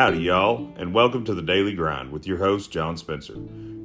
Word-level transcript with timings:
Howdy, 0.00 0.20
y'all, 0.20 0.72
and 0.78 0.94
welcome 0.94 1.26
to 1.26 1.34
the 1.34 1.42
Daily 1.42 1.74
Grind 1.74 2.10
with 2.10 2.26
your 2.26 2.38
host, 2.38 2.70
John 2.70 2.96
Spencer. 2.96 3.34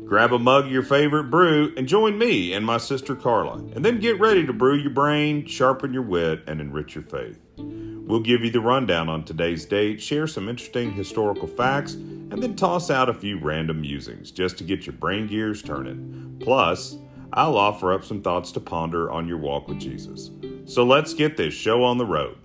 Grab 0.06 0.32
a 0.32 0.40
mug 0.40 0.68
of 0.68 0.72
your 0.72 0.82
favorite 0.82 1.26
brew 1.26 1.74
and 1.76 1.90
join 1.90 2.18
me 2.18 2.54
and 2.54 2.66
my 2.66 2.78
sister 2.78 3.18
Carla, 3.18 3.56
and 3.76 3.84
then 3.84 4.00
get 4.00 4.18
ready 4.18 4.46
to 4.46 4.54
brew 4.54 4.78
your 4.78 4.92
brain, 4.92 5.46
sharpen 5.46 5.94
your 5.94 6.04
wit, 6.04 6.42
and 6.48 6.62
enrich 6.62 6.96
your 6.96 7.04
faith. 7.04 7.38
We'll 7.58 8.22
give 8.22 8.46
you 8.46 8.50
the 8.50 8.62
rundown 8.62 9.10
on 9.10 9.26
today's 9.26 9.66
date, 9.66 10.02
share 10.02 10.26
some 10.26 10.48
interesting 10.48 10.94
historical 10.94 11.50
facts, 11.50 11.96
and 11.96 12.42
then 12.42 12.56
toss 12.56 12.90
out 12.90 13.10
a 13.10 13.14
few 13.14 13.38
random 13.38 13.82
musings 13.82 14.32
just 14.32 14.58
to 14.60 14.64
get 14.64 14.86
your 14.86 14.96
brain 14.96 15.28
gears 15.28 15.62
turning. 15.62 16.38
Plus, 16.40 16.96
I'll 17.34 17.58
offer 17.58 17.92
up 17.92 18.06
some 18.06 18.22
thoughts 18.22 18.54
to 18.54 18.62
ponder 18.62 19.12
on 19.12 19.28
your 19.28 19.40
walk 19.40 19.68
with 19.68 19.82
Jesus. 19.82 20.32
So 20.64 20.86
let's 20.86 21.14
get 21.14 21.36
this 21.36 21.54
show 21.54 21.84
on 21.84 21.98
the 21.98 22.06
road. 22.06 22.38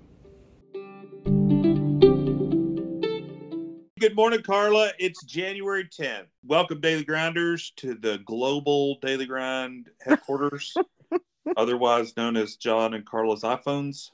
Good 4.01 4.17
morning, 4.17 4.41
Carla. 4.41 4.93
It's 4.99 5.23
January 5.25 5.85
10th. 5.85 6.25
Welcome, 6.43 6.81
Daily 6.81 7.05
Grinders, 7.05 7.71
to 7.77 7.93
the 7.93 8.17
global 8.25 8.99
Daily 9.03 9.27
Grind 9.27 9.91
headquarters, 10.01 10.75
otherwise 11.59 12.17
known 12.17 12.35
as 12.39 12.57
John 12.57 12.95
and 12.95 13.05
Carla's 13.05 13.43
iPhones. 13.43 14.09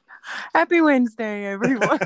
Happy 0.53 0.81
Wednesday, 0.81 1.47
everyone. 1.47 2.01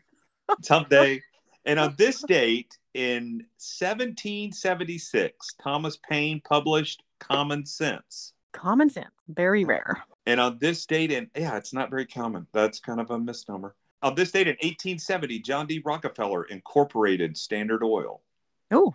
Hump 0.70 0.88
Day. 0.88 1.20
And 1.66 1.78
on 1.78 1.94
this 1.98 2.22
date 2.22 2.78
in 2.94 3.44
1776, 3.58 5.48
Thomas 5.62 5.98
Paine 6.08 6.40
published 6.48 7.02
Common 7.20 7.66
Sense. 7.66 8.32
Common 8.52 8.88
sense, 8.88 9.12
very 9.28 9.66
rare. 9.66 10.02
And 10.24 10.40
on 10.40 10.56
this 10.58 10.86
date, 10.86 11.12
and 11.12 11.28
yeah, 11.36 11.58
it's 11.58 11.74
not 11.74 11.90
very 11.90 12.06
common. 12.06 12.46
That's 12.54 12.80
kind 12.80 13.00
of 13.00 13.10
a 13.10 13.18
misnomer. 13.18 13.74
On 14.02 14.14
this 14.14 14.30
date 14.30 14.46
in 14.46 14.54
1870, 14.54 15.40
John 15.40 15.66
D. 15.66 15.82
Rockefeller 15.84 16.44
incorporated 16.44 17.36
Standard 17.36 17.82
Oil. 17.82 18.22
Oh, 18.70 18.94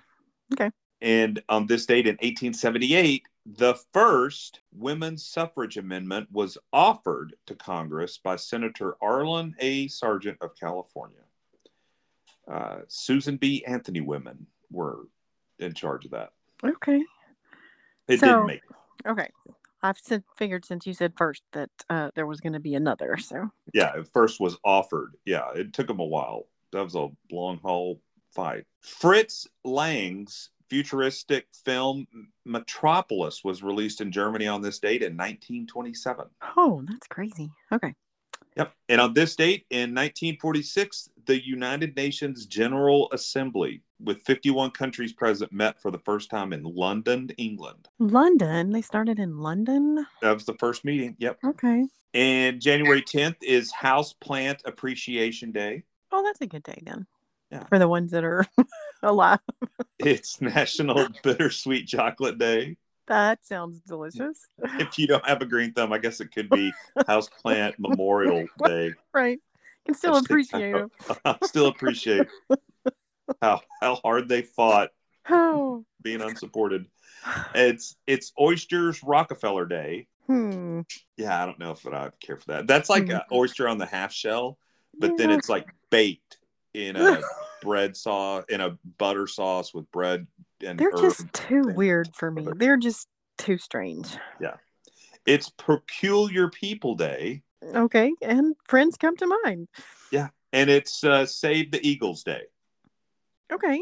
okay. 0.53 0.71
And 1.01 1.41
on 1.49 1.67
this 1.67 1.85
date 1.85 2.07
in 2.07 2.13
1878, 2.15 3.23
the 3.45 3.75
first 3.91 4.61
women's 4.71 5.25
suffrage 5.25 5.75
amendment 5.75 6.29
was 6.31 6.57
offered 6.71 7.35
to 7.47 7.55
Congress 7.55 8.17
by 8.17 8.37
Senator 8.37 8.95
Aaron 9.03 9.53
A. 9.59 9.89
Sargent 9.89 10.37
of 10.39 10.55
California. 10.57 11.17
Uh, 12.49 12.77
Susan 12.87 13.35
B. 13.35 13.63
Anthony 13.65 13.99
women 13.99 14.47
were 14.71 14.99
in 15.59 15.73
charge 15.73 16.05
of 16.05 16.11
that. 16.11 16.31
Okay. 16.63 17.03
It 18.07 18.19
So- 18.21 18.27
didn't 18.27 18.45
make 18.47 18.61
it. 18.69 19.09
Okay. 19.09 19.29
I've 19.83 19.99
figured 20.37 20.65
since 20.65 20.87
you 20.87 20.93
said 20.93 21.13
first 21.17 21.43
that 21.51 21.69
uh, 21.89 22.11
there 22.15 22.25
was 22.25 22.39
going 22.39 22.53
to 22.53 22.59
be 22.59 22.73
another. 22.73 23.17
So, 23.17 23.49
Yeah, 23.73 23.93
it 23.97 24.07
first 24.07 24.39
was 24.39 24.57
offered. 24.63 25.15
Yeah, 25.25 25.49
it 25.53 25.73
took 25.73 25.87
them 25.87 25.99
a 25.99 26.05
while. 26.05 26.47
That 26.71 26.83
was 26.83 26.95
a 26.95 27.09
long 27.31 27.59
haul 27.61 28.01
fight. 28.31 28.63
Fritz 28.81 29.47
Lang's 29.63 30.49
futuristic 30.69 31.47
film 31.65 32.07
Metropolis 32.45 33.43
was 33.43 33.61
released 33.61 34.01
in 34.01 34.11
Germany 34.11 34.47
on 34.47 34.61
this 34.61 34.79
date 34.79 35.03
in 35.03 35.15
1927. 35.17 36.25
oh, 36.57 36.81
that's 36.87 37.07
crazy. 37.07 37.51
Okay. 37.71 37.93
Yep. 38.55 38.73
And 38.89 39.01
on 39.01 39.13
this 39.13 39.35
date 39.35 39.65
in 39.69 39.93
1946, 39.95 41.09
the 41.25 41.43
United 41.45 41.95
Nations 41.95 42.45
General 42.45 43.09
Assembly, 43.11 43.81
with 43.99 44.21
51 44.23 44.71
countries 44.71 45.13
present, 45.13 45.51
met 45.51 45.81
for 45.81 45.91
the 45.91 45.99
first 45.99 46.29
time 46.29 46.53
in 46.53 46.63
London, 46.63 47.29
England. 47.37 47.89
London. 47.99 48.71
They 48.71 48.81
started 48.81 49.19
in 49.19 49.39
London. 49.39 50.05
That 50.21 50.33
was 50.33 50.45
the 50.45 50.55
first 50.59 50.85
meeting. 50.85 51.15
Yep. 51.19 51.39
Okay. 51.45 51.87
And 52.13 52.61
January 52.61 53.01
10th 53.01 53.37
is 53.41 53.71
House 53.71 54.13
Plant 54.13 54.61
Appreciation 54.65 55.51
Day. 55.51 55.83
Oh, 56.11 56.21
that's 56.23 56.41
a 56.41 56.47
good 56.47 56.63
day 56.63 56.81
then. 56.85 57.07
Yeah. 57.51 57.65
For 57.65 57.79
the 57.79 57.87
ones 57.87 58.11
that 58.11 58.23
are 58.23 58.45
alive. 59.03 59.39
It's 59.99 60.41
National 60.41 61.07
Bittersweet 61.23 61.87
Chocolate 61.87 62.37
Day. 62.37 62.77
That 63.07 63.45
sounds 63.45 63.79
delicious. 63.81 64.47
If 64.79 64.97
you 64.99 65.07
don't 65.07 65.25
have 65.27 65.41
a 65.41 65.45
green 65.45 65.73
thumb, 65.73 65.91
I 65.93 65.97
guess 65.97 66.21
it 66.21 66.31
could 66.33 66.49
be 66.49 66.73
House 67.07 67.29
Plant 67.41 67.75
Memorial 67.79 68.45
Day. 68.65 68.93
Right. 69.13 69.39
Can 69.85 69.95
still 69.95 70.15
appreciate 70.17 70.75
it. 70.75 70.91
I 71.25 71.37
still 71.43 71.67
appreciate 71.67 72.27
how 73.41 73.61
how 73.81 73.95
hard 73.95 74.29
they 74.29 74.41
fought 74.41 74.89
Oh. 75.29 75.83
being 76.01 76.21
unsupported. 76.21 76.85
It's 77.53 77.95
it's 78.07 78.31
Oysters 78.39 79.03
Rockefeller 79.03 79.65
Day. 79.65 80.07
Hmm. 80.27 80.81
Yeah, 81.17 81.41
I 81.41 81.45
don't 81.45 81.59
know 81.59 81.71
if 81.71 81.85
I'd 81.85 82.17
care 82.21 82.37
for 82.37 82.45
that. 82.47 82.67
That's 82.67 82.89
like 82.89 83.03
Mhm. 83.05 83.15
an 83.15 83.21
oyster 83.31 83.67
on 83.67 83.77
the 83.77 83.85
half 83.85 84.13
shell, 84.13 84.57
but 84.97 85.17
then 85.17 85.29
it's 85.29 85.49
like 85.49 85.67
baked 85.89 86.37
in 86.73 86.95
a 86.95 87.21
bread 87.61 87.95
sauce 87.97 88.45
in 88.49 88.61
a 88.61 88.77
butter 88.97 89.27
sauce 89.27 89.73
with 89.73 89.89
bread 89.91 90.25
and 90.65 90.79
They're 90.79 90.91
just 90.91 91.31
too 91.33 91.63
weird 91.75 92.09
for 92.15 92.31
me. 92.31 92.47
They're 92.55 92.77
just 92.77 93.07
too 93.37 93.57
strange. 93.57 94.17
Yeah, 94.39 94.55
it's 95.25 95.49
Peculiar 95.49 96.49
People 96.49 96.95
Day, 96.95 97.43
Okay. 97.73 98.11
And 98.21 98.55
friends 98.67 98.97
come 98.97 99.15
to 99.17 99.39
mind. 99.43 99.67
Yeah, 100.11 100.29
and 100.51 100.69
it's 100.69 101.03
uh, 101.03 101.25
Save 101.25 101.71
the 101.71 101.85
Eagles 101.87 102.23
Day. 102.23 102.43
Okay. 103.51 103.81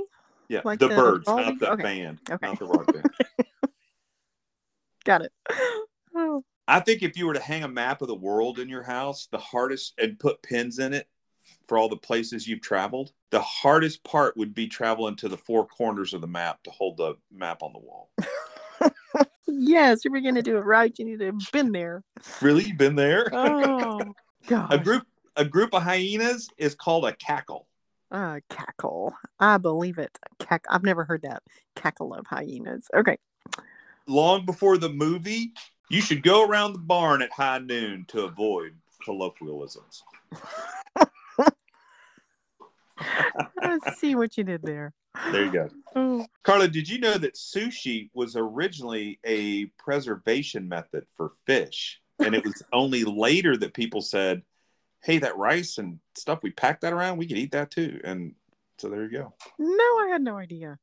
Yeah, 0.49 0.61
Like 0.63 0.79
the, 0.79 0.89
the 0.89 0.95
birds, 0.95 1.27
not 1.27 1.59
the 1.59 1.71
Okay. 1.71 1.83
band, 1.83 2.19
Okay. 2.29 2.45
not 2.45 2.59
the 2.59 2.65
rock 2.65 2.91
band. 2.91 3.09
Got 5.05 5.23
it. 5.23 5.31
Oh, 6.13 6.43
I 6.67 6.81
think 6.81 7.03
if 7.03 7.17
you 7.17 7.25
were 7.25 7.35
to 7.35 7.39
hang 7.39 7.63
a 7.63 7.69
map 7.69 8.01
of 8.01 8.09
the 8.09 8.15
world 8.15 8.59
in 8.59 8.67
your 8.67 8.83
house, 8.83 9.29
the 9.31 9.37
hardest 9.37 9.93
and 9.97 10.19
put 10.19 10.43
pins 10.43 10.77
in 10.77 10.93
it 10.93 11.07
for 11.71 11.77
all 11.77 11.87
the 11.87 11.95
places 11.95 12.49
you've 12.49 12.59
traveled, 12.59 13.13
the 13.29 13.39
hardest 13.39 14.03
part 14.03 14.35
would 14.35 14.53
be 14.53 14.67
traveling 14.67 15.15
to 15.15 15.29
the 15.29 15.37
four 15.37 15.65
corners 15.65 16.13
of 16.13 16.19
the 16.19 16.27
map 16.27 16.61
to 16.63 16.69
hold 16.69 16.97
the 16.97 17.15
map 17.31 17.63
on 17.63 17.71
the 17.71 17.79
wall. 17.79 18.09
yes, 19.47 20.03
you're 20.03 20.19
going 20.19 20.35
to 20.35 20.41
do 20.41 20.57
it 20.57 20.65
right, 20.65 20.93
you 20.99 21.05
need 21.05 21.19
to 21.19 21.27
have 21.27 21.51
been 21.53 21.71
there. 21.71 22.03
Really, 22.41 22.73
been 22.73 22.97
there? 22.97 23.29
Oh, 23.31 24.01
gosh. 24.47 24.67
a 24.69 24.79
group 24.79 25.07
a 25.37 25.45
group 25.45 25.73
of 25.73 25.81
hyenas 25.81 26.49
is 26.57 26.75
called 26.75 27.05
a 27.05 27.15
cackle. 27.15 27.67
Uh, 28.11 28.41
cackle. 28.49 29.15
I 29.39 29.57
believe 29.57 29.97
it. 29.97 30.19
Cack. 30.39 30.65
I've 30.69 30.83
never 30.83 31.05
heard 31.05 31.21
that. 31.21 31.41
Cackle 31.77 32.13
of 32.13 32.27
hyenas. 32.27 32.89
Okay. 32.93 33.17
Long 34.07 34.45
before 34.45 34.77
the 34.77 34.89
movie, 34.89 35.53
you 35.89 36.01
should 36.01 36.21
go 36.21 36.45
around 36.45 36.73
the 36.73 36.79
barn 36.79 37.21
at 37.21 37.31
high 37.31 37.59
noon 37.59 38.03
to 38.09 38.25
avoid 38.25 38.75
colloquialisms. 39.05 40.03
I 43.61 43.79
see 43.95 44.15
what 44.15 44.37
you 44.37 44.43
did 44.43 44.61
there. 44.63 44.93
There 45.31 45.45
you 45.45 45.51
go. 45.51 45.69
Oh, 45.93 46.25
Carla, 46.45 46.69
did 46.69 46.87
you 46.87 46.99
know 46.99 47.17
that 47.17 47.35
sushi 47.35 48.09
was 48.13 48.37
originally 48.37 49.19
a 49.25 49.65
preservation 49.77 50.69
method 50.69 51.03
for 51.17 51.31
fish? 51.45 51.99
And 52.19 52.33
it 52.33 52.45
was 52.45 52.63
only 52.71 53.03
later 53.03 53.57
that 53.57 53.73
people 53.73 53.99
said, 53.99 54.43
hey, 55.03 55.17
that 55.17 55.35
rice 55.35 55.79
and 55.79 55.99
stuff, 56.15 56.39
we 56.43 56.51
packed 56.51 56.83
that 56.83 56.93
around, 56.93 57.17
we 57.17 57.27
could 57.27 57.37
eat 57.37 57.51
that 57.51 57.71
too. 57.71 57.99
And 58.05 58.35
so 58.77 58.87
there 58.87 59.03
you 59.03 59.11
go. 59.11 59.33
no, 59.59 59.83
I 59.83 60.07
had 60.13 60.21
no 60.21 60.37
idea. 60.37 60.79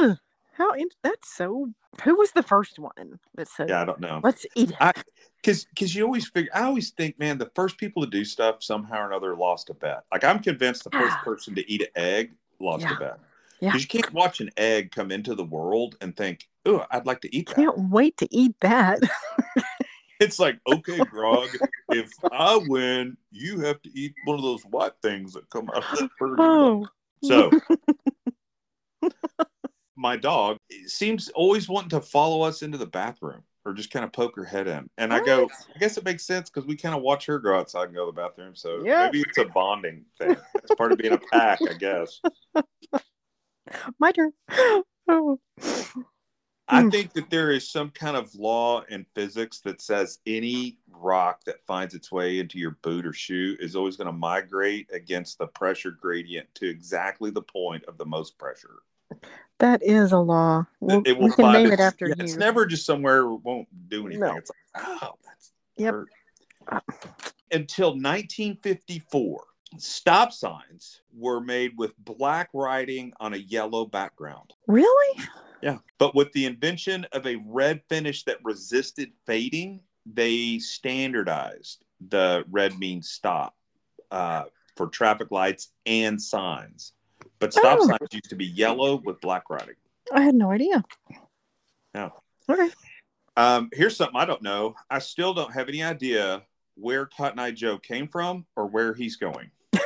Ugh, 0.00 0.16
how 0.58 0.72
in- 0.74 0.88
that's 1.02 1.34
so. 1.34 1.70
Who 2.04 2.14
was 2.16 2.32
the 2.32 2.42
first 2.42 2.78
one 2.78 3.18
that 3.34 3.48
said, 3.48 3.68
Yeah, 3.70 3.80
I 3.82 3.84
don't 3.86 4.00
know. 4.00 4.20
let's 4.22 4.44
eat 4.54 4.70
it? 4.70 4.76
I, 4.80 4.92
Because 5.36 5.64
because 5.64 5.94
you 5.94 6.04
always 6.04 6.28
figure, 6.28 6.50
I 6.54 6.62
always 6.64 6.90
think, 6.90 7.18
man, 7.18 7.38
the 7.38 7.50
first 7.54 7.78
people 7.78 8.02
to 8.04 8.10
do 8.10 8.24
stuff 8.24 8.62
somehow 8.62 9.00
or 9.02 9.06
another 9.06 9.34
lost 9.36 9.70
a 9.70 9.74
bet. 9.74 10.04
Like 10.12 10.24
I'm 10.24 10.40
convinced 10.40 10.84
the 10.84 10.90
first 10.90 11.16
person 11.18 11.54
to 11.54 11.72
eat 11.72 11.80
an 11.82 11.88
egg 11.96 12.32
lost 12.60 12.82
Yeah. 12.82 12.96
a 12.96 12.98
bet. 12.98 13.18
Yeah. 13.60 13.68
Because 13.70 13.82
you 13.82 13.88
can't 13.88 14.12
watch 14.12 14.40
an 14.40 14.50
egg 14.56 14.92
come 14.92 15.10
into 15.10 15.34
the 15.34 15.44
world 15.44 15.96
and 16.00 16.16
think, 16.16 16.48
oh, 16.66 16.84
I'd 16.90 17.06
like 17.06 17.20
to 17.22 17.34
eat 17.36 17.46
that. 17.48 17.58
I 17.58 17.62
can't 17.64 17.90
wait 17.90 18.16
to 18.18 18.28
eat 18.30 18.54
that. 18.60 19.00
It's 20.20 20.40
like, 20.40 20.58
okay, 20.66 20.98
Grog, 21.12 21.48
if 21.90 22.10
I 22.32 22.56
win, 22.66 23.16
you 23.30 23.60
have 23.60 23.80
to 23.82 23.90
eat 23.96 24.14
one 24.24 24.36
of 24.36 24.42
those 24.42 24.64
white 24.64 24.94
things 25.00 25.32
that 25.34 25.48
come 25.48 25.70
out 25.70 25.84
of 25.92 25.98
that 26.00 26.10
bird. 26.18 26.38
oh. 26.40 26.88
So, 27.22 27.52
my 29.98 30.16
dog 30.16 30.56
seems 30.86 31.28
always 31.30 31.68
wanting 31.68 31.90
to 31.90 32.00
follow 32.00 32.42
us 32.42 32.62
into 32.62 32.78
the 32.78 32.86
bathroom 32.86 33.42
or 33.64 33.74
just 33.74 33.90
kind 33.90 34.04
of 34.04 34.12
poke 34.12 34.36
her 34.36 34.44
head 34.44 34.68
in. 34.68 34.88
And 34.96 35.12
I 35.12 35.20
go, 35.20 35.50
I 35.74 35.78
guess 35.78 35.98
it 35.98 36.04
makes 36.04 36.24
sense 36.24 36.48
because 36.48 36.66
we 36.66 36.76
kind 36.76 36.94
of 36.94 37.02
watch 37.02 37.26
her 37.26 37.38
go 37.40 37.58
outside 37.58 37.86
and 37.86 37.94
go 37.94 38.06
to 38.06 38.12
the 38.12 38.20
bathroom. 38.20 38.54
So 38.54 38.84
Yeah. 38.84 39.04
maybe 39.04 39.22
it's 39.28 39.38
a 39.38 39.44
bonding 39.44 40.04
thing. 40.16 40.36
It's 40.62 40.74
part 40.76 40.92
of 40.92 40.98
being 40.98 41.12
a 41.12 41.18
pack, 41.18 41.60
I 41.68 41.74
guess. 41.74 42.20
My 43.98 44.12
turn. 44.12 44.32
Oh. 45.08 45.40
I 46.70 46.82
Mm. 46.82 46.90
think 46.90 47.12
that 47.14 47.30
there 47.30 47.50
is 47.50 47.70
some 47.70 47.88
kind 47.90 48.14
of 48.14 48.34
law 48.34 48.82
in 48.90 49.06
physics 49.14 49.60
that 49.60 49.80
says 49.80 50.18
any 50.26 50.76
rock 50.90 51.42
that 51.44 51.64
finds 51.66 51.94
its 51.94 52.12
way 52.12 52.40
into 52.40 52.58
your 52.58 52.72
boot 52.82 53.06
or 53.06 53.12
shoe 53.14 53.56
is 53.58 53.74
always 53.74 53.96
going 53.96 54.06
to 54.06 54.12
migrate 54.12 54.90
against 54.92 55.38
the 55.38 55.46
pressure 55.46 55.90
gradient 55.90 56.46
to 56.56 56.68
exactly 56.68 57.30
the 57.30 57.40
point 57.42 57.84
of 57.86 57.96
the 57.96 58.04
most 58.04 58.36
pressure. 58.38 58.82
That 59.58 59.82
is 59.82 60.12
a 60.12 60.18
law. 60.18 60.66
We'll, 60.80 61.02
it 61.04 61.18
will 61.18 61.26
we 61.26 61.32
can 61.32 61.52
name 61.52 61.66
it 61.66 61.72
its- 61.74 61.82
after 61.82 62.08
yeah, 62.08 62.14
you. 62.18 62.24
It's 62.24 62.36
never 62.36 62.64
just 62.64 62.86
somewhere 62.86 63.20
it 63.20 63.36
won't 63.42 63.66
do 63.88 64.06
anything. 64.06 64.20
No. 64.20 64.36
It's 64.36 64.50
like, 64.74 64.86
oh, 65.02 65.14
that's 65.24 65.52
Yep. 65.76 65.94
hurt. 65.94 66.08
Until 67.50 67.88
1954, 67.90 69.44
Stop 69.76 70.32
signs 70.32 71.02
were 71.14 71.40
made 71.40 71.76
with 71.76 71.92
black 71.98 72.48
writing 72.54 73.12
on 73.20 73.34
a 73.34 73.36
yellow 73.36 73.84
background. 73.84 74.54
Really? 74.66 75.24
Yeah. 75.62 75.78
But 75.98 76.14
with 76.14 76.32
the 76.32 76.46
invention 76.46 77.06
of 77.12 77.26
a 77.26 77.36
red 77.44 77.82
finish 77.88 78.24
that 78.24 78.38
resisted 78.42 79.12
fading, 79.26 79.80
they 80.06 80.58
standardized 80.58 81.84
the 82.08 82.44
red 82.50 82.78
means 82.78 83.10
stop 83.10 83.56
uh, 84.10 84.44
for 84.74 84.86
traffic 84.86 85.30
lights 85.30 85.70
and 85.84 86.20
signs. 86.20 86.92
But 87.38 87.52
stop 87.52 87.78
Oh. 87.80 87.86
signs 87.86 88.12
used 88.12 88.30
to 88.30 88.36
be 88.36 88.46
yellow 88.46 88.96
with 89.04 89.20
black 89.20 89.48
writing. 89.50 89.74
I 90.12 90.22
had 90.22 90.34
no 90.34 90.50
idea. 90.50 90.82
Yeah. 91.94 92.10
Okay. 92.48 92.70
Um, 93.36 93.68
here's 93.72 93.96
something 93.96 94.16
I 94.20 94.24
don't 94.24 94.42
know. 94.42 94.74
I 94.90 94.98
still 94.98 95.34
don't 95.34 95.52
have 95.52 95.68
any 95.68 95.82
idea 95.82 96.42
where 96.74 97.06
Cotton 97.06 97.38
Eye 97.38 97.50
Joe 97.52 97.78
came 97.78 98.08
from 98.08 98.46
or 98.56 98.66
where 98.66 98.94
he's 98.94 99.16
going. 99.16 99.50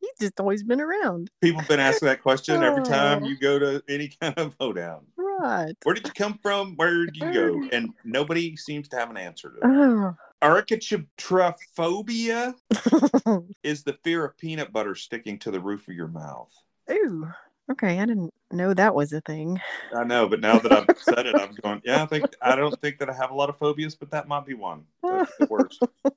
He's 0.00 0.10
just 0.20 0.40
always 0.40 0.62
been 0.64 0.80
around. 0.80 1.30
People 1.40 1.60
have 1.60 1.68
been 1.68 1.78
asking 1.80 2.06
that 2.06 2.22
question 2.22 2.62
every 2.62 2.82
time 2.82 3.22
Oh. 3.22 3.26
you 3.28 3.36
go 3.38 3.58
to 3.58 3.82
any 3.88 4.08
kind 4.20 4.34
of 4.36 4.54
hoedown. 4.60 5.06
Right. 5.16 5.74
Where 5.84 5.94
did 5.94 6.06
you 6.06 6.12
come 6.12 6.38
from? 6.42 6.74
Where 6.76 7.06
did 7.06 7.16
you 7.16 7.32
go? 7.32 7.68
And 7.72 7.90
nobody 8.04 8.56
seems 8.56 8.88
to 8.88 8.96
have 8.96 9.10
an 9.10 9.16
answer 9.16 9.50
to 9.50 9.54
that. 9.60 9.66
Oh. 9.66 10.16
Arachibutyrophobia 10.42 12.54
is 13.62 13.84
the 13.84 13.92
fear 14.02 14.24
of 14.24 14.36
peanut 14.36 14.72
butter 14.72 14.96
sticking 14.96 15.38
to 15.40 15.50
the 15.50 15.60
roof 15.60 15.88
of 15.88 15.94
your 15.94 16.08
mouth. 16.08 16.52
Ooh. 16.90 17.28
Okay, 17.70 18.00
I 18.00 18.06
didn't 18.06 18.32
know 18.50 18.74
that 18.74 18.94
was 18.94 19.12
a 19.12 19.20
thing. 19.20 19.60
I 19.96 20.02
know, 20.04 20.28
but 20.28 20.40
now 20.40 20.58
that 20.58 20.72
I've 20.72 20.88
said 20.98 21.26
it, 21.26 21.38
I'm 21.38 21.54
going, 21.62 21.80
yeah, 21.84 22.02
I 22.02 22.06
think 22.06 22.26
I 22.42 22.56
don't 22.56 22.78
think 22.80 22.98
that 22.98 23.08
I 23.08 23.12
have 23.12 23.30
a 23.30 23.34
lot 23.34 23.50
of 23.50 23.56
phobias, 23.56 23.94
but 23.94 24.10
that 24.10 24.26
might 24.26 24.44
be 24.44 24.54
one. 24.54 24.84
That's 25.02 25.36
the 25.38 25.46
worst. 25.46 25.80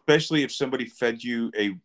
Especially 0.00 0.42
if 0.42 0.52
somebody 0.52 0.84
fed 0.84 1.24
you 1.24 1.50
a 1.58 1.78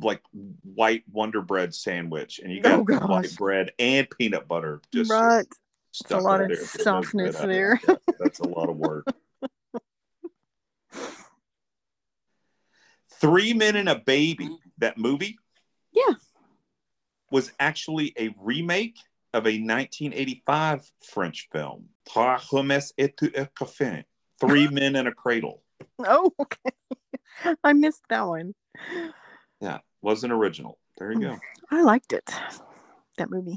like 0.00 0.22
white 0.62 1.02
Wonder 1.10 1.42
Bread 1.42 1.74
sandwich 1.74 2.38
and 2.38 2.52
you 2.52 2.60
got 2.60 2.78
Oh, 2.78 2.84
white 3.08 3.34
bread 3.36 3.72
and 3.78 4.08
peanut 4.08 4.46
butter 4.46 4.80
just 4.92 5.10
right. 5.10 5.46
stuck 5.90 6.20
a 6.20 6.22
lot 6.22 6.40
of 6.40 6.48
there. 6.48 6.64
Softness 6.64 7.36
there. 7.38 7.80
Yeah, 7.88 7.96
that's 8.20 8.38
a 8.38 8.46
lot 8.46 8.68
of 8.68 8.76
work. 8.76 9.12
Three 13.20 13.54
Men 13.54 13.76
and 13.76 13.88
a 13.88 13.96
Baby, 13.96 14.44
mm-hmm. 14.44 14.54
that 14.78 14.98
movie? 14.98 15.38
Yeah. 15.92 16.14
Was 17.30 17.52
actually 17.58 18.12
a 18.18 18.34
remake 18.40 18.96
of 19.32 19.44
a 19.44 19.60
1985 19.60 20.90
French 21.02 21.48
film. 21.52 21.88
Trois 22.08 22.38
hommes 22.38 22.92
et 22.98 23.14
un 23.22 23.48
café. 23.58 24.04
Three 24.40 24.68
Men 24.70 24.96
and 24.96 25.08
a 25.08 25.12
Cradle. 25.12 25.62
Oh, 25.98 26.32
okay. 26.40 27.54
I 27.64 27.72
missed 27.72 28.02
that 28.08 28.26
one. 28.26 28.54
Yeah, 29.60 29.78
wasn't 30.02 30.32
original. 30.32 30.78
There 30.98 31.12
you 31.12 31.20
go. 31.20 31.38
I 31.70 31.82
liked 31.82 32.12
it. 32.12 32.30
That 33.18 33.30
movie. 33.30 33.56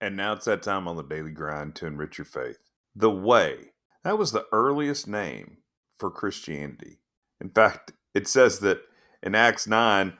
And 0.00 0.16
now 0.16 0.32
it's 0.32 0.46
that 0.46 0.62
time 0.62 0.88
on 0.88 0.96
the 0.96 1.02
daily 1.02 1.30
grind 1.30 1.76
to 1.76 1.86
enrich 1.86 2.18
your 2.18 2.24
faith. 2.24 2.58
The 2.94 3.10
Way. 3.10 3.72
That 4.04 4.18
was 4.18 4.32
the 4.32 4.46
earliest 4.50 5.06
name 5.06 5.58
for 5.98 6.10
Christianity. 6.10 6.98
In 7.42 7.50
fact, 7.50 7.92
it 8.14 8.28
says 8.28 8.60
that 8.60 8.82
in 9.20 9.34
Acts 9.34 9.66
9, 9.66 10.12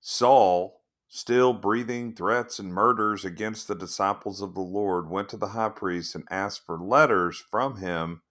Saul, 0.00 0.80
still 1.06 1.52
breathing 1.52 2.14
threats 2.14 2.58
and 2.58 2.72
murders 2.72 3.22
against 3.22 3.68
the 3.68 3.74
disciples 3.74 4.40
of 4.40 4.54
the 4.54 4.62
Lord, 4.62 5.10
went 5.10 5.28
to 5.28 5.36
the 5.36 5.48
high 5.48 5.68
priest 5.68 6.14
and 6.14 6.24
asked 6.30 6.64
for 6.64 6.78
letters 6.78 7.44
from 7.50 7.76
him 7.76 8.22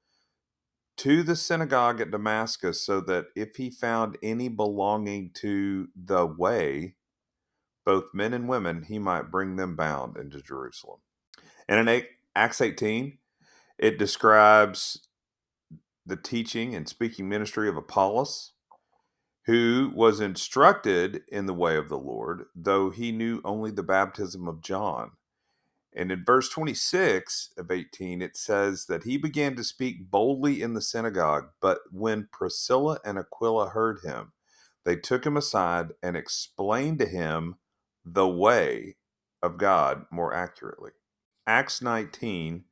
to 0.98 1.22
the 1.22 1.36
synagogue 1.36 2.02
at 2.02 2.10
Damascus 2.10 2.84
so 2.84 3.02
that 3.02 3.28
if 3.36 3.56
he 3.58 3.70
found 3.70 4.18
any 4.24 4.50
belonging 4.50 5.30
to 5.36 5.88
the 5.96 6.26
way, 6.26 6.96
both 7.86 8.16
men 8.16 8.34
and 8.34 8.50
women, 8.50 8.84
he 8.84 8.98
might 8.98 9.30
bring 9.30 9.58
them 9.58 9.76
bound 9.76 10.18
into 10.18 10.42
Jerusalem. 10.42 11.00
And 11.70 11.88
in 11.88 12.04
Acts 12.36 12.62
18, 12.62 13.20
it 13.78 14.00
describes 14.00 15.08
the 16.06 16.18
teaching 16.18 16.76
and 16.76 16.88
speaking 16.88 17.30
ministry 17.30 17.70
of 17.70 17.78
Apollos, 17.78 18.54
who 19.46 19.92
was 19.96 20.20
instructed 20.20 21.22
in 21.32 21.46
the 21.48 21.54
way 21.54 21.78
of 21.78 21.90
the 21.90 21.98
Lord, 21.98 22.46
though 22.56 22.90
he 22.92 23.12
knew 23.12 23.42
only 23.46 23.72
the 23.72 23.84
baptism 23.84 24.48
of 24.48 24.62
John. 24.62 25.12
And 25.94 26.12
in 26.12 26.24
verse 26.24 26.50
26 26.50 27.54
of 27.58 27.72
18, 27.72 28.22
it 28.22 28.38
says 28.38 28.86
that 28.86 29.04
he 29.04 29.18
began 29.18 29.56
to 29.56 29.64
speak 29.64 30.10
boldly 30.12 30.62
in 30.62 30.74
the 30.74 30.82
synagogue, 30.82 31.50
but 31.62 31.80
when 31.92 32.30
Priscilla 32.32 33.00
and 33.04 33.18
Aquila 33.18 33.70
heard 33.70 34.00
him, 34.04 34.34
they 34.86 34.96
took 34.96 35.26
him 35.26 35.36
aside 35.38 35.90
and 36.02 36.16
explained 36.16 37.00
to 37.00 37.06
him 37.06 37.56
the 38.06 38.28
way 38.28 38.98
of 39.44 39.58
God 39.58 40.06
more 40.12 40.34
accurately. 40.34 40.92
Acts 41.48 41.82
19 41.82 42.66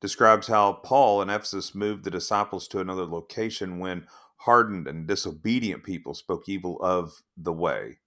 describes 0.00 0.46
how 0.46 0.74
Paul 0.74 1.22
in 1.22 1.30
Ephesus 1.30 1.74
moved 1.74 2.04
the 2.04 2.10
disciples 2.10 2.68
to 2.68 2.80
another 2.80 3.04
location 3.04 3.78
when 3.78 4.06
hardened 4.42 4.86
and 4.86 5.06
disobedient 5.06 5.82
people 5.82 6.14
spoke 6.14 6.48
evil 6.48 6.78
of 6.80 7.22
the 7.36 7.52
way. 7.52 7.98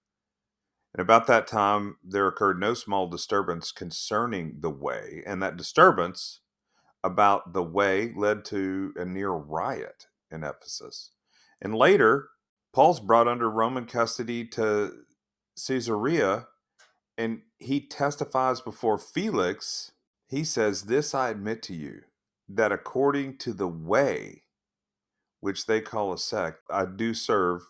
And 0.94 1.00
about 1.00 1.26
that 1.26 1.46
time, 1.46 1.96
there 2.04 2.26
occurred 2.26 2.60
no 2.60 2.74
small 2.74 3.08
disturbance 3.08 3.72
concerning 3.72 4.56
the 4.60 4.70
way, 4.70 5.22
and 5.26 5.42
that 5.42 5.56
disturbance 5.56 6.40
about 7.04 7.52
the 7.52 7.62
way 7.62 8.12
led 8.14 8.44
to 8.46 8.92
a 8.96 9.04
near 9.04 9.30
riot 9.30 10.06
in 10.30 10.44
Ephesus. 10.44 11.10
And 11.60 11.74
later, 11.74 12.28
Paul's 12.72 13.00
brought 13.00 13.28
under 13.28 13.50
Roman 13.50 13.86
custody 13.86 14.46
to 14.48 14.92
Caesarea, 15.66 16.46
and 17.18 17.42
he 17.58 17.86
testifies 17.86 18.60
before 18.60 18.98
Felix. 18.98 19.92
He 20.32 20.44
says, 20.44 20.84
This 20.84 21.14
I 21.14 21.28
admit 21.28 21.62
to 21.64 21.74
you, 21.74 22.04
that 22.48 22.72
according 22.72 23.36
to 23.38 23.52
the 23.52 23.68
way 23.68 24.44
which 25.40 25.66
they 25.66 25.82
call 25.82 26.10
a 26.10 26.18
sect, 26.18 26.62
I 26.70 26.86
do 26.86 27.12
serve 27.12 27.60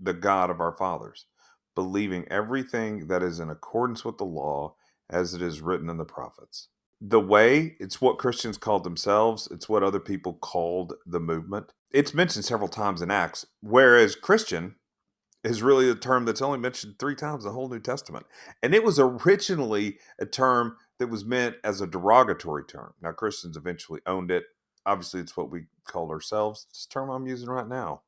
the 0.00 0.14
God 0.14 0.48
of 0.48 0.60
our 0.62 0.72
fathers, 0.72 1.26
believing 1.74 2.26
everything 2.30 3.08
that 3.08 3.22
is 3.22 3.38
in 3.38 3.50
accordance 3.50 4.02
with 4.02 4.16
the 4.16 4.24
law 4.24 4.76
as 5.10 5.34
it 5.34 5.42
is 5.42 5.60
written 5.60 5.90
in 5.90 5.98
the 5.98 6.06
prophets. 6.06 6.68
The 7.02 7.20
way, 7.20 7.76
it's 7.78 8.00
what 8.00 8.16
Christians 8.16 8.56
called 8.56 8.84
themselves, 8.84 9.46
it's 9.50 9.68
what 9.68 9.82
other 9.82 10.00
people 10.00 10.32
called 10.32 10.94
the 11.04 11.20
movement. 11.20 11.74
It's 11.90 12.14
mentioned 12.14 12.46
several 12.46 12.70
times 12.70 13.02
in 13.02 13.10
Acts, 13.10 13.44
whereas 13.60 14.16
Christian 14.16 14.76
is 15.44 15.62
really 15.62 15.90
a 15.90 15.94
term 15.94 16.24
that's 16.24 16.40
only 16.40 16.58
mentioned 16.58 16.94
three 16.98 17.14
times 17.14 17.44
in 17.44 17.50
the 17.50 17.54
whole 17.54 17.68
New 17.68 17.80
Testament. 17.80 18.24
And 18.62 18.74
it 18.74 18.84
was 18.84 18.98
originally 18.98 19.98
a 20.18 20.24
term 20.24 20.76
that 21.00 21.08
was 21.08 21.24
meant 21.24 21.56
as 21.64 21.80
a 21.80 21.86
derogatory 21.86 22.62
term. 22.62 22.92
Now, 23.00 23.12
Christians 23.12 23.56
eventually 23.56 24.02
owned 24.06 24.30
it. 24.30 24.44
Obviously, 24.84 25.20
it's 25.20 25.34
what 25.34 25.50
we 25.50 25.62
call 25.84 26.10
ourselves. 26.10 26.66
It's 26.68 26.84
term 26.84 27.08
I'm 27.08 27.26
using 27.26 27.48
right 27.48 27.66
now. 27.66 28.02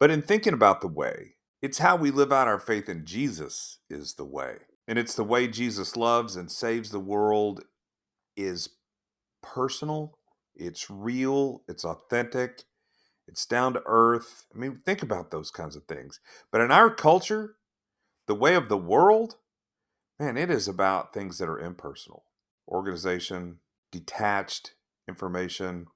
But 0.00 0.10
in 0.10 0.22
thinking 0.22 0.54
about 0.54 0.80
the 0.80 0.88
way, 0.88 1.36
it's 1.62 1.78
how 1.78 1.94
we 1.94 2.10
live 2.10 2.32
out 2.32 2.48
our 2.48 2.58
faith 2.58 2.88
in 2.88 3.06
Jesus 3.06 3.78
is 3.88 4.14
the 4.14 4.24
way. 4.24 4.56
And 4.88 4.98
it's 4.98 5.14
the 5.14 5.24
way 5.24 5.46
Jesus 5.46 5.96
loves 5.96 6.34
and 6.34 6.50
saves 6.50 6.90
the 6.90 6.98
world 6.98 7.62
is 8.36 8.70
personal, 9.40 10.18
it's 10.56 10.90
real, 10.90 11.62
it's 11.68 11.84
authentic, 11.84 12.64
it's 13.28 13.46
down 13.46 13.72
to 13.74 13.82
earth. 13.86 14.46
I 14.52 14.58
mean, 14.58 14.80
think 14.84 15.02
about 15.02 15.30
those 15.30 15.52
kinds 15.52 15.76
of 15.76 15.84
things. 15.84 16.18
But 16.50 16.60
in 16.60 16.72
our 16.72 16.90
culture, 16.90 17.54
the 18.26 18.34
way 18.34 18.56
of 18.56 18.68
the 18.68 18.76
world, 18.76 19.36
man, 20.18 20.36
it 20.36 20.50
is 20.50 20.68
about 20.68 21.12
things 21.12 21.38
that 21.38 21.48
are 21.48 21.58
impersonal 21.58 22.24
organization, 22.68 23.58
detached 23.92 24.74
information, 25.08 25.86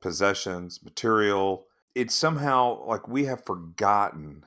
possessions, 0.00 0.80
material. 0.82 1.66
It's 1.94 2.14
somehow 2.14 2.84
like 2.86 3.08
we 3.08 3.24
have 3.26 3.44
forgotten 3.44 4.44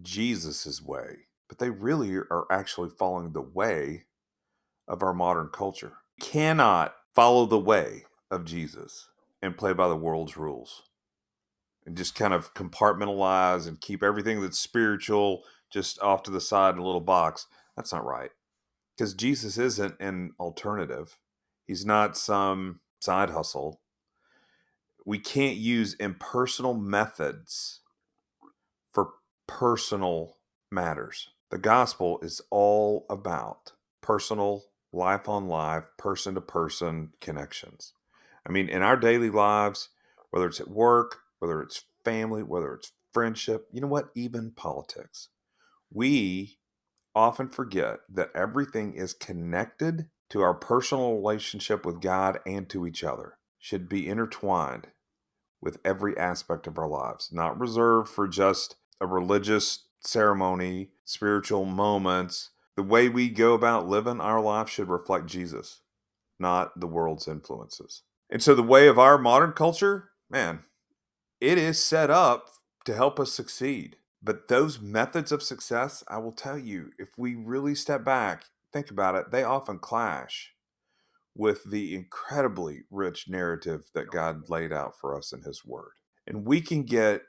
Jesus's 0.00 0.80
way, 0.82 1.26
but 1.48 1.58
they 1.58 1.70
really 1.70 2.16
are 2.16 2.46
actually 2.50 2.90
following 2.90 3.32
the 3.32 3.42
way 3.42 4.04
of 4.86 5.02
our 5.02 5.14
modern 5.14 5.48
culture. 5.48 5.94
Cannot 6.20 6.94
follow 7.14 7.46
the 7.46 7.58
way 7.58 8.04
of 8.30 8.44
Jesus 8.44 9.08
and 9.40 9.56
play 9.56 9.72
by 9.72 9.88
the 9.88 9.96
world's 9.96 10.36
rules 10.36 10.82
and 11.84 11.96
just 11.96 12.14
kind 12.14 12.32
of 12.32 12.54
compartmentalize 12.54 13.66
and 13.66 13.80
keep 13.80 14.02
everything 14.02 14.40
that's 14.40 14.58
spiritual 14.58 15.42
just 15.70 16.00
off 16.00 16.22
to 16.22 16.30
the 16.30 16.40
side 16.40 16.74
in 16.74 16.80
a 16.80 16.84
little 16.84 17.00
box. 17.00 17.46
That's 17.76 17.92
not 17.92 18.04
right. 18.04 18.30
Because 18.96 19.14
Jesus 19.14 19.58
isn't 19.58 19.94
an 20.00 20.32
alternative, 20.38 21.18
He's 21.66 21.86
not 21.86 22.16
some 22.16 22.80
side 23.00 23.30
hustle. 23.30 23.80
We 25.06 25.18
can't 25.18 25.56
use 25.56 25.94
impersonal 25.94 26.74
methods 26.74 27.80
for 28.92 29.10
personal 29.46 30.36
matters. 30.70 31.28
The 31.50 31.58
gospel 31.58 32.18
is 32.22 32.40
all 32.50 33.06
about 33.10 33.72
personal, 34.00 34.64
life 34.92 35.28
on 35.28 35.48
life, 35.48 35.84
person 35.98 36.34
to 36.34 36.40
person 36.40 37.12
connections. 37.20 37.92
I 38.46 38.50
mean, 38.52 38.68
in 38.68 38.82
our 38.82 38.96
daily 38.96 39.30
lives, 39.30 39.88
whether 40.30 40.46
it's 40.46 40.60
at 40.60 40.70
work, 40.70 41.18
whether 41.38 41.62
it's 41.62 41.84
family, 42.04 42.42
whether 42.42 42.74
it's 42.74 42.92
friendship, 43.12 43.66
you 43.72 43.80
know 43.80 43.88
what, 43.88 44.10
even 44.14 44.52
politics. 44.52 45.28
We 45.92 46.58
often 47.14 47.48
forget 47.48 48.00
that 48.08 48.30
everything 48.34 48.94
is 48.94 49.12
connected 49.12 50.08
to 50.30 50.40
our 50.40 50.54
personal 50.54 51.14
relationship 51.14 51.84
with 51.84 52.00
God 52.00 52.40
and 52.46 52.68
to 52.70 52.86
each 52.86 53.04
other, 53.04 53.38
should 53.58 53.88
be 53.88 54.08
intertwined 54.08 54.88
with 55.60 55.78
every 55.84 56.16
aspect 56.16 56.66
of 56.66 56.78
our 56.78 56.88
lives, 56.88 57.30
not 57.32 57.58
reserved 57.58 58.08
for 58.08 58.26
just 58.26 58.76
a 59.00 59.06
religious 59.06 59.86
ceremony, 60.00 60.88
spiritual 61.04 61.64
moments. 61.64 62.50
The 62.76 62.82
way 62.82 63.08
we 63.08 63.28
go 63.28 63.52
about 63.52 63.88
living 63.88 64.20
our 64.20 64.40
life 64.40 64.68
should 64.68 64.88
reflect 64.88 65.26
Jesus, 65.26 65.82
not 66.38 66.80
the 66.80 66.86
world's 66.86 67.28
influences. 67.28 68.02
And 68.30 68.42
so, 68.42 68.54
the 68.54 68.62
way 68.62 68.88
of 68.88 68.98
our 68.98 69.18
modern 69.18 69.52
culture, 69.52 70.10
man, 70.30 70.60
it 71.40 71.58
is 71.58 71.82
set 71.82 72.10
up 72.10 72.48
to 72.86 72.94
help 72.94 73.20
us 73.20 73.32
succeed. 73.32 73.96
But 74.22 74.48
those 74.48 74.80
methods 74.80 75.32
of 75.32 75.42
success, 75.42 76.04
I 76.08 76.18
will 76.18 76.32
tell 76.32 76.58
you, 76.58 76.92
if 76.98 77.18
we 77.18 77.34
really 77.34 77.74
step 77.74 78.04
back, 78.04 78.44
think 78.72 78.90
about 78.90 79.16
it, 79.16 79.30
they 79.30 79.42
often 79.42 79.78
clash 79.78 80.52
with 81.34 81.64
the 81.70 81.94
incredibly 81.94 82.82
rich 82.90 83.28
narrative 83.28 83.90
that 83.94 84.10
God 84.10 84.48
laid 84.48 84.72
out 84.72 84.98
for 84.98 85.16
us 85.16 85.32
in 85.32 85.42
His 85.42 85.64
Word. 85.64 85.92
And 86.26 86.44
we 86.44 86.60
can 86.60 86.84
get 86.84 87.22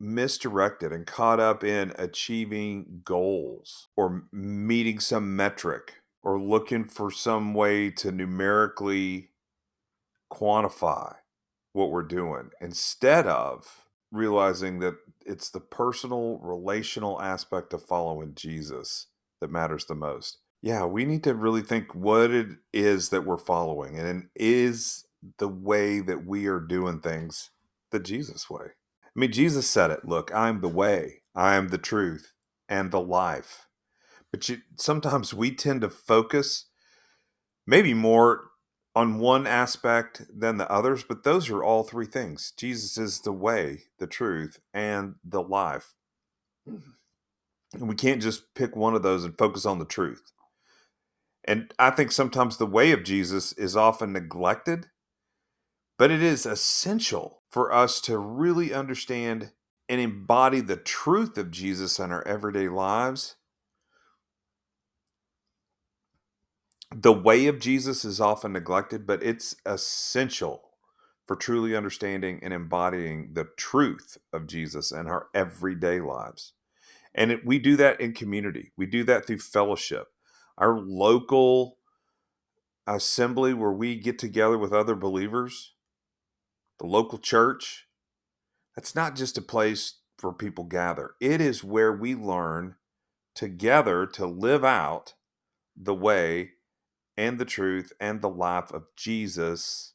misdirected 0.00 0.92
and 0.92 1.06
caught 1.06 1.38
up 1.38 1.62
in 1.62 1.92
achieving 1.96 3.02
goals 3.04 3.88
or 3.94 4.24
meeting 4.32 4.98
some 4.98 5.36
metric 5.36 5.94
or 6.22 6.40
looking 6.40 6.88
for 6.88 7.10
some 7.10 7.54
way 7.54 7.90
to 7.90 8.10
numerically 8.10 9.30
quantify 10.32 11.14
what 11.72 11.90
we're 11.90 12.02
doing 12.02 12.50
instead 12.60 13.26
of 13.26 13.86
realizing 14.12 14.78
that 14.80 14.94
it's 15.26 15.50
the 15.50 15.60
personal 15.60 16.38
relational 16.42 17.20
aspect 17.20 17.72
of 17.72 17.82
following 17.82 18.34
Jesus 18.34 19.08
that 19.40 19.50
matters 19.50 19.86
the 19.86 19.94
most. 19.94 20.38
Yeah, 20.60 20.84
we 20.84 21.04
need 21.04 21.24
to 21.24 21.34
really 21.34 21.62
think 21.62 21.94
what 21.94 22.30
it 22.30 22.46
is 22.72 23.08
that 23.08 23.24
we're 23.24 23.38
following 23.38 23.98
and 23.98 24.28
is 24.36 25.04
the 25.38 25.48
way 25.48 26.00
that 26.00 26.24
we 26.24 26.46
are 26.46 26.60
doing 26.60 27.00
things 27.00 27.50
the 27.90 27.98
Jesus 27.98 28.48
way. 28.48 28.66
I 29.04 29.20
mean, 29.20 29.32
Jesus 29.32 29.68
said 29.68 29.90
it 29.90 30.04
look, 30.04 30.32
I'm 30.34 30.60
the 30.60 30.68
way, 30.68 31.22
I 31.34 31.56
am 31.56 31.68
the 31.68 31.78
truth, 31.78 32.32
and 32.68 32.90
the 32.90 33.00
life. 33.00 33.66
But 34.30 34.48
you, 34.48 34.58
sometimes 34.78 35.34
we 35.34 35.54
tend 35.54 35.80
to 35.82 35.90
focus 35.90 36.66
maybe 37.66 37.94
more 37.94 38.51
on 38.94 39.18
one 39.18 39.46
aspect 39.46 40.22
than 40.32 40.58
the 40.58 40.70
others, 40.70 41.02
but 41.02 41.24
those 41.24 41.48
are 41.48 41.64
all 41.64 41.82
three 41.82 42.06
things. 42.06 42.52
Jesus 42.56 42.98
is 42.98 43.20
the 43.20 43.32
way, 43.32 43.84
the 43.98 44.06
truth, 44.06 44.60
and 44.74 45.14
the 45.24 45.42
life. 45.42 45.94
And 46.66 47.88
we 47.88 47.94
can't 47.94 48.20
just 48.20 48.54
pick 48.54 48.76
one 48.76 48.94
of 48.94 49.02
those 49.02 49.24
and 49.24 49.36
focus 49.36 49.64
on 49.64 49.78
the 49.78 49.86
truth. 49.86 50.32
And 51.44 51.72
I 51.78 51.90
think 51.90 52.12
sometimes 52.12 52.56
the 52.56 52.66
way 52.66 52.92
of 52.92 53.02
Jesus 53.02 53.52
is 53.54 53.76
often 53.76 54.12
neglected, 54.12 54.86
but 55.98 56.10
it 56.10 56.22
is 56.22 56.46
essential 56.46 57.42
for 57.50 57.72
us 57.72 58.00
to 58.02 58.18
really 58.18 58.72
understand 58.72 59.52
and 59.88 60.00
embody 60.00 60.60
the 60.60 60.76
truth 60.76 61.36
of 61.36 61.50
Jesus 61.50 61.98
in 61.98 62.12
our 62.12 62.26
everyday 62.26 62.68
lives. 62.68 63.36
The 66.94 67.12
way 67.14 67.46
of 67.46 67.60
Jesus 67.60 68.04
is 68.04 68.20
often 68.20 68.52
neglected, 68.54 69.06
but 69.06 69.22
it's 69.22 69.56
essential 69.66 70.62
for 71.26 71.36
truly 71.36 71.76
understanding 71.76 72.40
and 72.42 72.54
embodying 72.54 73.34
the 73.34 73.48
truth 73.56 74.18
of 74.32 74.46
Jesus 74.48 74.92
in 74.92 75.06
our 75.06 75.28
everyday 75.34 76.00
lives. 76.00 76.54
And 77.14 77.32
it, 77.32 77.46
we 77.46 77.58
do 77.58 77.76
that 77.76 78.00
in 78.00 78.12
community, 78.14 78.72
we 78.76 78.86
do 78.86 79.04
that 79.04 79.26
through 79.26 79.38
fellowship 79.40 80.08
our 80.58 80.78
local 80.78 81.78
assembly 82.86 83.54
where 83.54 83.72
we 83.72 83.96
get 83.96 84.18
together 84.18 84.58
with 84.58 84.72
other 84.72 84.94
believers, 84.96 85.74
the 86.80 86.86
local 86.86 87.18
church, 87.18 87.86
that's 88.76 88.94
not 88.94 89.16
just 89.16 89.38
a 89.38 89.42
place 89.42 90.00
for 90.18 90.32
people 90.32 90.64
gather. 90.64 91.12
It 91.20 91.40
is 91.40 91.64
where 91.64 91.92
we 91.92 92.14
learn 92.14 92.76
together 93.34 94.06
to 94.06 94.26
live 94.26 94.64
out 94.64 95.14
the 95.76 95.94
way 95.94 96.52
and 97.22 97.38
the 97.38 97.44
truth 97.44 97.92
and 98.00 98.20
the 98.20 98.28
life 98.28 98.72
of 98.72 98.82
Jesus 98.96 99.94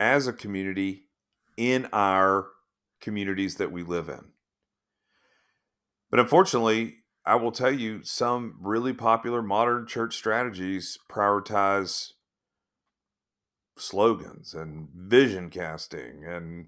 as 0.00 0.26
a 0.26 0.32
community 0.32 1.04
in 1.56 1.86
our 1.92 2.48
communities 3.00 3.54
that 3.56 3.70
we 3.70 3.84
live 3.84 4.08
in. 4.08 4.24
But 6.10 6.18
unfortunately, 6.18 6.96
I 7.24 7.36
will 7.36 7.52
tell 7.52 7.72
you 7.72 8.02
some 8.02 8.56
really 8.60 8.92
popular 8.92 9.40
modern 9.40 9.86
church 9.86 10.16
strategies 10.16 10.98
prioritize 11.08 12.10
slogans 13.78 14.52
and 14.52 14.88
vision 14.92 15.48
casting 15.48 16.24
and 16.24 16.66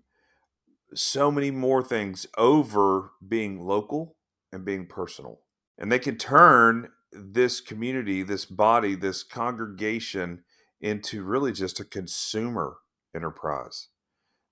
so 0.94 1.32
many 1.32 1.50
more 1.50 1.82
things 1.82 2.28
over 2.38 3.10
being 3.26 3.60
local 3.60 4.16
and 4.52 4.64
being 4.64 4.86
personal. 4.86 5.40
And 5.76 5.90
they 5.90 5.98
can 5.98 6.16
turn 6.16 6.90
this 7.16 7.60
community, 7.60 8.22
this 8.22 8.44
body, 8.44 8.94
this 8.94 9.22
congregation 9.22 10.44
into 10.80 11.22
really 11.22 11.52
just 11.52 11.80
a 11.80 11.84
consumer 11.84 12.78
enterprise 13.14 13.88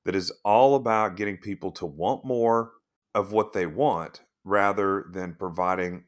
that 0.04 0.14
is 0.14 0.32
all 0.44 0.74
about 0.74 1.16
getting 1.16 1.36
people 1.36 1.70
to 1.72 1.86
want 1.86 2.24
more 2.24 2.72
of 3.14 3.32
what 3.32 3.52
they 3.52 3.66
want 3.66 4.22
rather 4.44 5.06
than 5.10 5.34
providing 5.34 6.04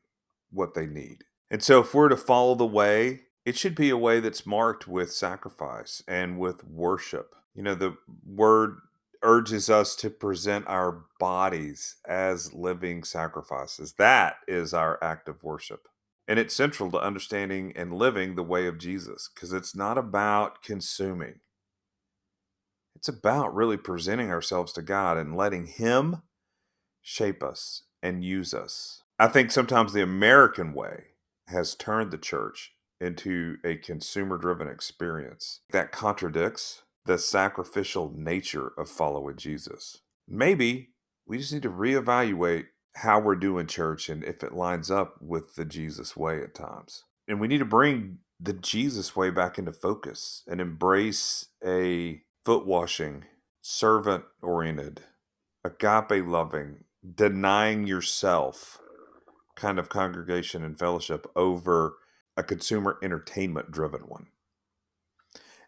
what 0.50 0.74
they 0.74 0.86
need. 0.86 1.24
And 1.50 1.62
so, 1.62 1.80
if 1.80 1.94
we're 1.94 2.08
to 2.08 2.16
follow 2.16 2.54
the 2.54 2.66
way, 2.66 3.20
it 3.44 3.56
should 3.56 3.74
be 3.74 3.90
a 3.90 3.96
way 3.96 4.20
that's 4.20 4.46
marked 4.46 4.88
with 4.88 5.12
sacrifice 5.12 6.02
and 6.08 6.38
with 6.38 6.64
worship. 6.64 7.34
You 7.54 7.62
know, 7.62 7.74
the 7.74 7.96
word 8.26 8.78
urges 9.22 9.70
us 9.70 9.94
to 9.96 10.10
present 10.10 10.66
our 10.66 11.04
bodies 11.18 11.96
as 12.06 12.52
living 12.52 13.04
sacrifices. 13.04 13.94
That 13.98 14.36
is 14.48 14.74
our 14.74 15.02
act 15.02 15.28
of 15.28 15.42
worship. 15.42 15.88
And 16.28 16.38
it's 16.38 16.54
central 16.54 16.90
to 16.90 16.98
understanding 16.98 17.72
and 17.76 17.94
living 17.94 18.34
the 18.34 18.42
way 18.42 18.66
of 18.66 18.78
Jesus 18.78 19.30
because 19.32 19.52
it's 19.52 19.76
not 19.76 19.96
about 19.96 20.62
consuming, 20.62 21.40
it's 22.94 23.08
about 23.08 23.54
really 23.54 23.76
presenting 23.76 24.30
ourselves 24.30 24.72
to 24.72 24.82
God 24.82 25.16
and 25.16 25.36
letting 25.36 25.66
Him 25.66 26.22
shape 27.02 27.42
us 27.42 27.82
and 28.02 28.24
use 28.24 28.52
us. 28.52 29.02
I 29.18 29.28
think 29.28 29.50
sometimes 29.50 29.92
the 29.92 30.02
American 30.02 30.74
way 30.74 31.04
has 31.48 31.74
turned 31.74 32.10
the 32.10 32.18
church 32.18 32.72
into 33.00 33.58
a 33.64 33.76
consumer 33.76 34.38
driven 34.38 34.68
experience 34.68 35.60
that 35.70 35.92
contradicts 35.92 36.82
the 37.04 37.18
sacrificial 37.18 38.12
nature 38.16 38.72
of 38.76 38.88
following 38.88 39.36
Jesus. 39.36 39.98
Maybe 40.28 40.90
we 41.26 41.38
just 41.38 41.52
need 41.52 41.62
to 41.62 41.70
reevaluate 41.70 42.66
how 42.96 43.20
we're 43.20 43.36
doing 43.36 43.66
church 43.66 44.08
and 44.08 44.24
if 44.24 44.42
it 44.42 44.54
lines 44.54 44.90
up 44.90 45.16
with 45.20 45.54
the 45.54 45.66
Jesus 45.66 46.16
way 46.16 46.42
at 46.42 46.54
times. 46.54 47.04
And 47.28 47.38
we 47.38 47.46
need 47.46 47.58
to 47.58 47.66
bring 47.66 48.18
the 48.40 48.54
Jesus 48.54 49.14
way 49.14 49.28
back 49.28 49.58
into 49.58 49.72
focus 49.72 50.42
and 50.46 50.60
embrace 50.60 51.48
a 51.64 52.22
foot 52.44 52.66
washing, 52.66 53.24
servant 53.60 54.24
oriented, 54.40 55.02
agape 55.62 56.26
loving, 56.26 56.84
denying 57.14 57.86
yourself 57.86 58.78
kind 59.56 59.78
of 59.78 59.90
congregation 59.90 60.64
and 60.64 60.78
fellowship 60.78 61.26
over 61.36 61.96
a 62.36 62.42
consumer 62.42 62.98
entertainment 63.02 63.70
driven 63.70 64.02
one. 64.02 64.28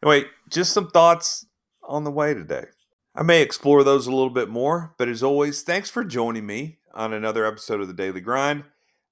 Anyway, 0.03 0.29
just 0.49 0.73
some 0.73 0.89
thoughts 0.89 1.47
on 1.83 2.05
the 2.05 2.11
way 2.11 2.33
today. 2.33 2.67
I 3.15 3.23
may 3.23 3.43
explore 3.43 3.85
those 3.85 4.07
a 4.07 4.13
little 4.13 4.31
bit 4.31 4.49
more, 4.49 4.95
but 4.97 5.09
as 5.09 5.23
always, 5.23 5.63
thanks 5.63 5.91
for 5.91 6.05
joining 6.05 6.47
me 6.47 6.78
on 6.95 7.13
another 7.13 7.45
episode 7.47 7.81
of 7.81 7.89
the 7.89 7.95
Daily 7.95 8.21
Grind. 8.21 8.65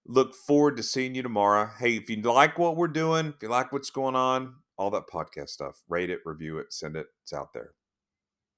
Look 0.07 0.35
forward 0.35 0.77
to 0.77 0.83
seeing 0.83 1.15
you 1.15 1.23
tomorrow. 1.23 1.71
Hey, 1.79 1.97
if 1.97 2.09
you 2.09 2.21
like 2.23 2.59
what 2.59 2.77
we're 2.77 2.89
doing, 2.89 3.27
if 3.29 3.43
you 3.43 3.49
like 3.49 3.73
what's 3.73 3.91
going 3.91 4.15
on, 4.15 4.55
all 4.79 4.91
that 4.91 5.09
podcast 5.13 5.51
stuff, 5.51 5.83
rate 5.89 6.11
it, 6.11 6.21
review 6.25 6.59
it, 6.59 6.73
send 6.73 6.97
it. 6.97 7.07
It's 7.23 7.33
out 7.33 7.53
there. 7.55 7.73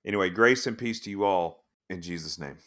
Anyway, 0.06 0.30
grace 0.30 0.66
and 0.66 0.76
peace 0.76 1.00
to 1.00 1.10
you 1.10 1.24
all 1.24 1.64
in 1.88 2.02
Jesus' 2.02 2.38
name. 2.38 2.58